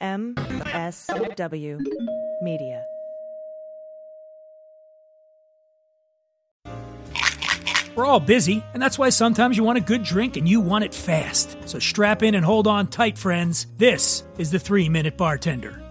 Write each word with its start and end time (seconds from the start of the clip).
MSW 0.00 1.78
Media. 2.40 2.84
We're 7.94 8.06
all 8.06 8.20
busy, 8.20 8.64
and 8.72 8.82
that's 8.82 8.98
why 8.98 9.10
sometimes 9.10 9.58
you 9.58 9.64
want 9.64 9.76
a 9.76 9.82
good 9.82 10.02
drink 10.02 10.38
and 10.38 10.48
you 10.48 10.60
want 10.60 10.84
it 10.84 10.94
fast. 10.94 11.56
So 11.66 11.78
strap 11.78 12.22
in 12.22 12.34
and 12.34 12.46
hold 12.46 12.66
on 12.66 12.86
tight, 12.86 13.18
friends. 13.18 13.66
This 13.76 14.22
is 14.38 14.50
the 14.50 14.58
Three 14.58 14.88
Minute 14.88 15.18
Bartender. 15.18 15.82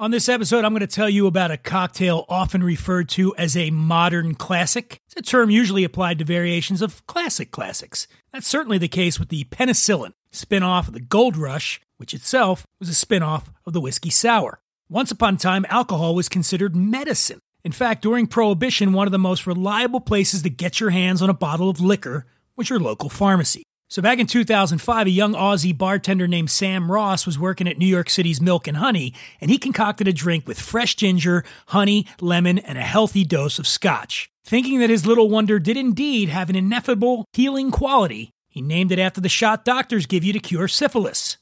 On 0.00 0.10
this 0.10 0.28
episode, 0.28 0.64
I'm 0.64 0.72
going 0.72 0.80
to 0.80 0.88
tell 0.88 1.08
you 1.08 1.28
about 1.28 1.52
a 1.52 1.56
cocktail 1.56 2.24
often 2.28 2.64
referred 2.64 3.08
to 3.10 3.36
as 3.36 3.56
a 3.56 3.70
modern 3.70 4.34
classic. 4.34 5.00
It's 5.06 5.16
a 5.16 5.22
term 5.22 5.48
usually 5.48 5.84
applied 5.84 6.18
to 6.18 6.24
variations 6.24 6.82
of 6.82 7.06
classic 7.06 7.52
classics. 7.52 8.08
That's 8.32 8.48
certainly 8.48 8.78
the 8.78 8.88
case 8.88 9.20
with 9.20 9.28
the 9.28 9.44
penicillin, 9.44 10.14
spin 10.32 10.64
off 10.64 10.88
of 10.88 10.94
the 10.94 11.00
Gold 11.00 11.36
Rush, 11.36 11.80
which 12.02 12.14
itself 12.14 12.66
was 12.80 12.88
a 12.88 12.94
spin 12.94 13.22
off 13.22 13.48
of 13.64 13.72
the 13.74 13.80
whiskey 13.80 14.10
sour. 14.10 14.58
Once 14.88 15.12
upon 15.12 15.34
a 15.34 15.38
time, 15.38 15.64
alcohol 15.68 16.16
was 16.16 16.28
considered 16.28 16.74
medicine. 16.74 17.38
In 17.62 17.70
fact, 17.70 18.02
during 18.02 18.26
Prohibition, 18.26 18.92
one 18.92 19.06
of 19.06 19.12
the 19.12 19.20
most 19.20 19.46
reliable 19.46 20.00
places 20.00 20.42
to 20.42 20.50
get 20.50 20.80
your 20.80 20.90
hands 20.90 21.22
on 21.22 21.30
a 21.30 21.32
bottle 21.32 21.70
of 21.70 21.80
liquor 21.80 22.26
was 22.56 22.68
your 22.68 22.80
local 22.80 23.08
pharmacy. 23.08 23.62
So 23.88 24.02
back 24.02 24.18
in 24.18 24.26
2005, 24.26 25.06
a 25.06 25.10
young 25.10 25.34
Aussie 25.34 25.78
bartender 25.78 26.26
named 26.26 26.50
Sam 26.50 26.90
Ross 26.90 27.24
was 27.24 27.38
working 27.38 27.68
at 27.68 27.78
New 27.78 27.86
York 27.86 28.10
City's 28.10 28.40
Milk 28.40 28.66
and 28.66 28.78
Honey, 28.78 29.14
and 29.40 29.48
he 29.48 29.58
concocted 29.58 30.08
a 30.08 30.12
drink 30.12 30.48
with 30.48 30.58
fresh 30.58 30.96
ginger, 30.96 31.44
honey, 31.68 32.08
lemon, 32.20 32.58
and 32.58 32.78
a 32.78 32.82
healthy 32.82 33.22
dose 33.22 33.60
of 33.60 33.66
scotch. 33.68 34.28
Thinking 34.44 34.80
that 34.80 34.90
his 34.90 35.06
little 35.06 35.28
wonder 35.28 35.60
did 35.60 35.76
indeed 35.76 36.30
have 36.30 36.50
an 36.50 36.56
ineffable 36.56 37.26
healing 37.32 37.70
quality, 37.70 38.32
he 38.52 38.60
named 38.60 38.92
it 38.92 38.98
after 38.98 39.18
the 39.18 39.30
shot 39.30 39.64
doctors 39.64 40.04
give 40.04 40.24
you 40.24 40.32
to 40.34 40.38
cure 40.38 40.68
syphilis. 40.68 41.38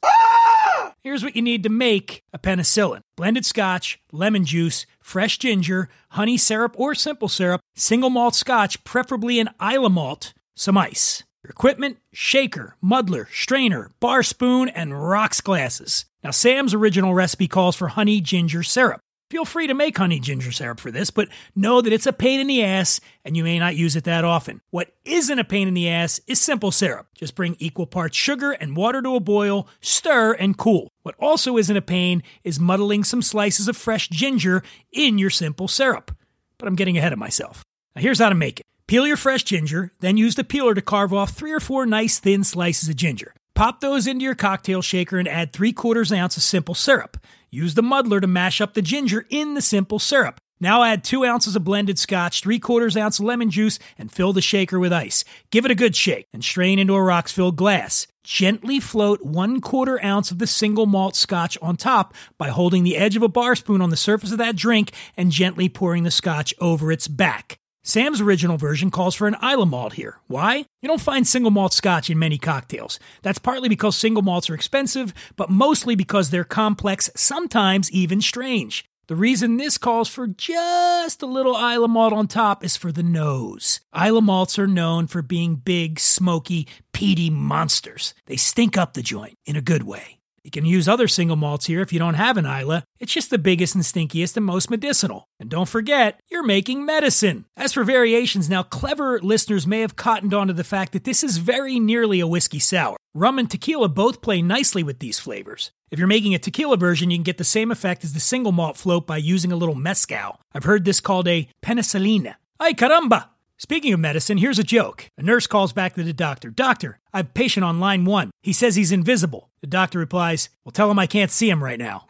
Here's 1.03 1.23
what 1.23 1.35
you 1.35 1.41
need 1.41 1.63
to 1.63 1.69
make 1.69 2.23
a 2.31 2.37
penicillin 2.37 3.01
blended 3.15 3.43
scotch, 3.43 3.99
lemon 4.11 4.45
juice, 4.45 4.85
fresh 5.01 5.39
ginger, 5.39 5.89
honey 6.09 6.37
syrup 6.37 6.75
or 6.77 6.93
simple 6.93 7.27
syrup, 7.27 7.61
single 7.75 8.11
malt 8.11 8.35
scotch, 8.35 8.83
preferably 8.83 9.39
an 9.39 9.49
Islay 9.59 9.89
malt, 9.89 10.33
some 10.55 10.77
ice. 10.77 11.23
Your 11.43 11.49
equipment 11.49 11.97
shaker, 12.13 12.75
muddler, 12.81 13.27
strainer, 13.33 13.89
bar 13.99 14.21
spoon, 14.21 14.69
and 14.69 15.07
rocks 15.09 15.41
glasses. 15.41 16.05
Now, 16.23 16.29
Sam's 16.29 16.75
original 16.75 17.15
recipe 17.15 17.47
calls 17.47 17.75
for 17.75 17.87
honey 17.87 18.21
ginger 18.21 18.61
syrup. 18.61 19.01
Feel 19.31 19.45
free 19.45 19.67
to 19.67 19.73
make 19.73 19.97
honey 19.97 20.19
ginger 20.19 20.51
syrup 20.51 20.81
for 20.81 20.91
this, 20.91 21.09
but 21.09 21.29
know 21.55 21.79
that 21.79 21.93
it's 21.93 22.05
a 22.05 22.11
pain 22.11 22.41
in 22.41 22.47
the 22.47 22.65
ass 22.65 22.99
and 23.23 23.37
you 23.37 23.45
may 23.45 23.59
not 23.59 23.77
use 23.77 23.95
it 23.95 24.03
that 24.03 24.25
often. 24.25 24.59
What 24.71 24.93
isn't 25.05 25.39
a 25.39 25.45
pain 25.45 25.69
in 25.69 25.73
the 25.73 25.87
ass 25.87 26.19
is 26.27 26.41
simple 26.41 26.69
syrup. 26.69 27.07
Just 27.15 27.33
bring 27.33 27.55
equal 27.57 27.87
parts 27.87 28.17
sugar 28.17 28.51
and 28.51 28.75
water 28.75 29.01
to 29.01 29.15
a 29.15 29.21
boil, 29.21 29.69
stir, 29.79 30.33
and 30.33 30.57
cool. 30.57 30.91
What 31.03 31.15
also 31.17 31.55
isn't 31.57 31.77
a 31.77 31.81
pain 31.81 32.23
is 32.43 32.59
muddling 32.59 33.05
some 33.05 33.21
slices 33.21 33.69
of 33.69 33.77
fresh 33.77 34.09
ginger 34.09 34.63
in 34.91 35.17
your 35.17 35.29
simple 35.29 35.69
syrup. 35.69 36.11
But 36.57 36.67
I'm 36.67 36.75
getting 36.75 36.97
ahead 36.97 37.13
of 37.13 37.19
myself. 37.19 37.63
Now, 37.95 38.01
here's 38.01 38.19
how 38.19 38.27
to 38.27 38.35
make 38.35 38.59
it. 38.59 38.65
Peel 38.85 39.07
your 39.07 39.15
fresh 39.15 39.45
ginger, 39.45 39.93
then 40.01 40.17
use 40.17 40.35
the 40.35 40.43
peeler 40.43 40.75
to 40.75 40.81
carve 40.81 41.13
off 41.13 41.31
three 41.31 41.53
or 41.53 41.61
four 41.61 41.85
nice 41.85 42.19
thin 42.19 42.43
slices 42.43 42.89
of 42.89 42.97
ginger. 42.97 43.33
Pop 43.53 43.79
those 43.79 44.07
into 44.07 44.25
your 44.25 44.35
cocktail 44.35 44.81
shaker 44.81 45.19
and 45.19 45.27
add 45.27 45.53
three 45.53 45.71
quarters 45.71 46.11
ounce 46.11 46.35
of 46.35 46.43
simple 46.43 46.75
syrup. 46.75 47.15
Use 47.53 47.73
the 47.73 47.83
muddler 47.83 48.21
to 48.21 48.27
mash 48.27 48.61
up 48.61 48.75
the 48.75 48.81
ginger 48.81 49.25
in 49.29 49.55
the 49.55 49.61
simple 49.61 49.99
syrup. 49.99 50.39
Now 50.61 50.83
add 50.83 51.03
two 51.03 51.25
ounces 51.25 51.53
of 51.53 51.65
blended 51.65 51.99
scotch, 51.99 52.41
three 52.41 52.59
quarters 52.59 52.95
ounce 52.95 53.19
lemon 53.19 53.49
juice, 53.49 53.77
and 53.97 54.09
fill 54.09 54.31
the 54.31 54.41
shaker 54.41 54.79
with 54.79 54.93
ice. 54.93 55.25
Give 55.49 55.65
it 55.65 55.71
a 55.71 55.75
good 55.75 55.93
shake 55.93 56.27
and 56.31 56.45
strain 56.45 56.79
into 56.79 56.93
a 56.93 57.03
rocks 57.03 57.33
filled 57.33 57.57
glass. 57.57 58.07
Gently 58.23 58.79
float 58.79 59.25
one 59.25 59.59
quarter 59.59 60.01
ounce 60.01 60.31
of 60.31 60.39
the 60.39 60.47
single 60.47 60.85
malt 60.85 61.17
scotch 61.17 61.57
on 61.61 61.75
top 61.75 62.13
by 62.37 62.47
holding 62.47 62.83
the 62.83 62.95
edge 62.95 63.17
of 63.17 63.23
a 63.23 63.27
bar 63.27 63.57
spoon 63.57 63.81
on 63.81 63.89
the 63.89 63.97
surface 63.97 64.31
of 64.31 64.37
that 64.37 64.55
drink 64.55 64.93
and 65.17 65.29
gently 65.29 65.67
pouring 65.67 66.03
the 66.03 66.11
scotch 66.11 66.53
over 66.61 66.89
its 66.89 67.09
back. 67.09 67.57
Sam's 67.83 68.21
original 68.21 68.57
version 68.57 68.91
calls 68.91 69.15
for 69.15 69.27
an 69.27 69.35
Islay 69.41 69.65
malt 69.65 69.93
here. 69.93 70.19
Why? 70.27 70.65
You 70.81 70.87
don't 70.87 71.01
find 71.01 71.27
single 71.27 71.49
malt 71.49 71.73
scotch 71.73 72.11
in 72.11 72.19
many 72.19 72.37
cocktails. 72.37 72.99
That's 73.23 73.39
partly 73.39 73.69
because 73.69 73.97
single 73.97 74.21
malts 74.21 74.49
are 74.51 74.53
expensive, 74.53 75.13
but 75.35 75.49
mostly 75.49 75.95
because 75.95 76.29
they're 76.29 76.43
complex, 76.43 77.09
sometimes 77.15 77.89
even 77.91 78.21
strange. 78.21 78.85
The 79.07 79.15
reason 79.15 79.57
this 79.57 79.79
calls 79.79 80.07
for 80.07 80.27
just 80.27 81.23
a 81.23 81.25
little 81.25 81.55
Islay 81.55 81.87
malt 81.87 82.13
on 82.13 82.27
top 82.27 82.63
is 82.63 82.77
for 82.77 82.91
the 82.91 83.03
nose. 83.03 83.81
Islay 83.93 84.21
malts 84.21 84.59
are 84.59 84.67
known 84.67 85.07
for 85.07 85.23
being 85.23 85.55
big, 85.55 85.99
smoky, 85.99 86.67
peaty 86.93 87.29
monsters. 87.31 88.13
They 88.27 88.37
stink 88.37 88.77
up 88.77 88.93
the 88.93 89.01
joint 89.01 89.33
in 89.45 89.55
a 89.55 89.61
good 89.61 89.83
way. 89.83 90.20
You 90.43 90.51
can 90.51 90.65
use 90.65 90.87
other 90.87 91.07
single 91.07 91.35
malts 91.35 91.67
here 91.67 91.81
if 91.81 91.93
you 91.93 91.99
don't 91.99 92.15
have 92.15 92.37
an 92.37 92.45
Islay. 92.45 92.83
It's 92.99 93.13
just 93.13 93.29
the 93.29 93.37
biggest 93.37 93.75
and 93.75 93.83
stinkiest 93.83 94.35
and 94.37 94.45
most 94.45 94.69
medicinal. 94.69 95.25
And 95.39 95.49
don't 95.49 95.69
forget, 95.69 96.19
you're 96.29 96.43
making 96.43 96.85
medicine. 96.85 97.45
As 97.55 97.73
for 97.73 97.83
variations, 97.83 98.49
now 98.49 98.63
clever 98.63 99.19
listeners 99.19 99.67
may 99.67 99.81
have 99.81 99.95
cottoned 99.95 100.33
onto 100.33 100.53
the 100.53 100.63
fact 100.63 100.93
that 100.93 101.03
this 101.03 101.23
is 101.23 101.37
very 101.37 101.79
nearly 101.79 102.19
a 102.19 102.27
whiskey 102.27 102.59
sour. 102.59 102.97
Rum 103.13 103.37
and 103.37 103.49
tequila 103.49 103.89
both 103.89 104.21
play 104.21 104.41
nicely 104.41 104.83
with 104.83 104.99
these 104.99 105.19
flavors. 105.19 105.71
If 105.91 105.99
you're 105.99 106.07
making 106.07 106.33
a 106.33 106.39
tequila 106.39 106.77
version, 106.77 107.11
you 107.11 107.17
can 107.17 107.23
get 107.23 107.37
the 107.37 107.43
same 107.43 107.69
effect 107.69 108.03
as 108.03 108.13
the 108.13 108.19
single 108.19 108.53
malt 108.53 108.77
float 108.77 109.05
by 109.05 109.17
using 109.17 109.51
a 109.51 109.57
little 109.57 109.75
mezcal. 109.75 110.39
I've 110.53 110.63
heard 110.63 110.85
this 110.85 111.01
called 111.01 111.27
a 111.27 111.49
penicillina. 111.61 112.35
Ay 112.59 112.73
caramba! 112.73 113.30
Speaking 113.63 113.93
of 113.93 113.99
medicine, 113.99 114.39
here's 114.39 114.57
a 114.57 114.63
joke. 114.63 115.05
A 115.19 115.21
nurse 115.21 115.45
calls 115.45 115.71
back 115.71 115.93
to 115.93 116.03
the 116.03 116.13
doctor 116.13 116.49
Doctor, 116.49 116.99
I 117.13 117.17
have 117.17 117.27
a 117.27 117.29
patient 117.29 117.63
on 117.63 117.79
line 117.79 118.05
one. 118.05 118.31
He 118.41 118.53
says 118.53 118.75
he's 118.75 118.91
invisible. 118.91 119.51
The 119.61 119.67
doctor 119.67 119.99
replies, 119.99 120.49
Well, 120.65 120.71
tell 120.71 120.89
him 120.89 120.97
I 120.97 121.05
can't 121.05 121.29
see 121.29 121.47
him 121.47 121.63
right 121.63 121.77
now. 121.77 122.07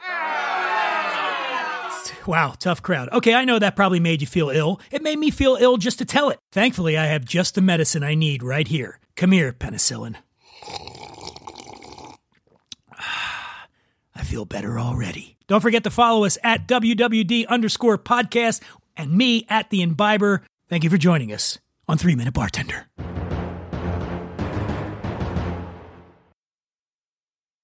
Wow, 2.26 2.54
tough 2.58 2.82
crowd. 2.82 3.10
Okay, 3.12 3.34
I 3.34 3.44
know 3.44 3.60
that 3.60 3.76
probably 3.76 4.00
made 4.00 4.22
you 4.22 4.28
feel 4.28 4.50
ill. 4.50 4.80
It 4.92 5.04
made 5.04 5.20
me 5.20 5.30
feel 5.30 5.58
ill 5.60 5.76
just 5.76 5.98
to 5.98 6.06
tell 6.06 6.30
it. 6.30 6.40
Thankfully, 6.54 6.98
I 6.98 7.08
have 7.08 7.26
just 7.26 7.56
the 7.56 7.62
medicine 7.62 8.02
I 8.02 8.16
need 8.16 8.44
right 8.44 8.70
here. 8.70 9.02
Come 9.18 9.34
here, 9.34 9.52
penicillin. 9.52 10.16
I 12.98 14.24
feel 14.24 14.46
better 14.46 14.80
already. 14.80 15.36
Don't 15.48 15.60
forget 15.60 15.84
to 15.84 15.90
follow 15.90 16.24
us 16.24 16.38
at 16.44 16.66
WWD 16.66 17.46
underscore 17.50 17.98
podcast 17.98 18.62
and 18.96 19.12
me 19.12 19.46
at 19.50 19.70
the 19.70 19.82
Imbiber. 19.82 20.42
Thank 20.72 20.86
you 20.86 20.90
for 20.90 20.98
joining 20.98 21.34
us 21.34 21.60
on 21.90 21.98
Three 21.98 22.16
Minute 22.16 22.34
Bartender. 22.34 22.88